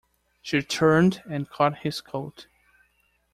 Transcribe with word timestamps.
She 0.41 0.63
turned 0.63 1.21
and 1.29 1.47
caught 1.47 1.77
his 1.81 2.01
coat. 2.01 2.47